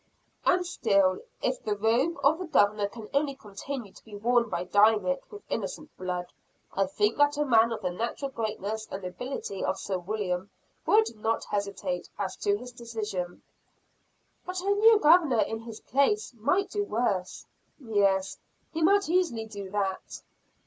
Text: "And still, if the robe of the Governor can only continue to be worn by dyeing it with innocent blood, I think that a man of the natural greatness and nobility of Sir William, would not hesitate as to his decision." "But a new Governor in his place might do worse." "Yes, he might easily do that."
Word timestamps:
"And 0.47 0.65
still, 0.65 1.19
if 1.43 1.63
the 1.63 1.75
robe 1.75 2.17
of 2.23 2.39
the 2.39 2.45
Governor 2.47 2.87
can 2.89 3.07
only 3.13 3.35
continue 3.35 3.93
to 3.93 4.03
be 4.03 4.15
worn 4.15 4.49
by 4.49 4.63
dyeing 4.63 5.05
it 5.05 5.21
with 5.29 5.43
innocent 5.47 5.95
blood, 5.95 6.33
I 6.73 6.87
think 6.87 7.17
that 7.17 7.37
a 7.37 7.45
man 7.45 7.71
of 7.71 7.83
the 7.83 7.91
natural 7.91 8.31
greatness 8.31 8.87
and 8.89 9.03
nobility 9.03 9.63
of 9.63 9.77
Sir 9.77 9.99
William, 9.99 10.49
would 10.87 11.15
not 11.15 11.43
hesitate 11.45 12.09
as 12.17 12.35
to 12.37 12.57
his 12.57 12.71
decision." 12.71 13.43
"But 14.43 14.59
a 14.61 14.71
new 14.71 14.97
Governor 14.99 15.41
in 15.41 15.59
his 15.59 15.79
place 15.81 16.33
might 16.33 16.71
do 16.71 16.83
worse." 16.83 17.45
"Yes, 17.77 18.39
he 18.73 18.81
might 18.81 19.07
easily 19.07 19.45
do 19.45 19.69
that." 19.69 20.23